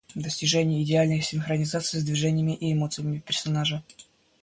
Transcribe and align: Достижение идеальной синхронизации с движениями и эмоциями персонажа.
Достижение 0.15 0.81
идеальной 0.81 1.21
синхронизации 1.21 1.99
с 1.99 2.03
движениями 2.03 2.55
и 2.55 2.73
эмоциями 2.73 3.19
персонажа. 3.19 3.83